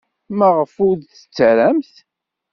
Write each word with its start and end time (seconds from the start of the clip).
Maɣef 0.37 0.73
ur 0.87 0.95
d-tettarramt? 0.97 1.93